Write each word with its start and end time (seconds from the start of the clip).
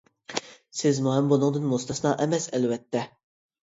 سىزمۇ 0.77 1.13
ھەم 1.17 1.31
بۇنىڭدىن 1.35 1.71
مۇستەسنا 1.77 2.17
ئەمەس، 2.19 2.53
ئەلۋەتتە. 2.53 3.09